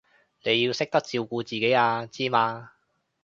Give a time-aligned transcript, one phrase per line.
[0.41, 2.71] 你要識得照顧自己啊，知嘛？